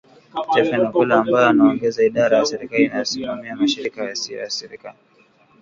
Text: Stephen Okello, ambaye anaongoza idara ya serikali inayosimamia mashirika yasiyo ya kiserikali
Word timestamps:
Stephen 0.49 0.81
Okello, 0.85 1.15
ambaye 1.15 1.47
anaongoza 1.47 2.03
idara 2.03 2.37
ya 2.37 2.45
serikali 2.45 2.83
inayosimamia 2.85 3.55
mashirika 3.55 4.03
yasiyo 4.03 4.39
ya 4.39 4.45
kiserikali 4.47 4.97